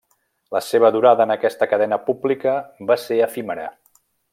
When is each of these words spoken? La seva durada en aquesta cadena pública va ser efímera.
La 0.55 0.61
seva 0.67 0.89
durada 0.95 1.27
en 1.29 1.33
aquesta 1.35 1.69
cadena 1.75 2.01
pública 2.09 2.59
va 2.93 3.01
ser 3.07 3.23
efímera. 3.31 3.73